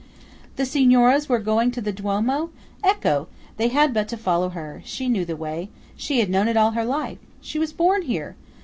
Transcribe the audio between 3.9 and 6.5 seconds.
but to follow her. She knew the way. She had known